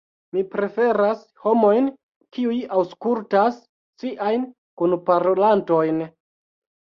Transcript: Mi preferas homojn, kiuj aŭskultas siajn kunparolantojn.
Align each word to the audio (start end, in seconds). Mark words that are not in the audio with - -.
Mi 0.35 0.41
preferas 0.51 1.19
homojn, 1.49 1.89
kiuj 2.37 2.55
aŭskultas 2.79 3.59
siajn 4.05 4.49
kunparolantojn. 4.83 6.01